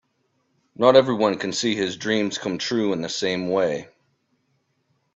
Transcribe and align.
Not 0.75 0.95
everyone 0.95 1.37
can 1.37 1.53
see 1.53 1.75
his 1.75 1.95
dreams 1.95 2.39
come 2.39 2.57
true 2.57 2.91
in 2.91 3.03
the 3.03 3.07
same 3.07 3.49
way. 3.49 3.87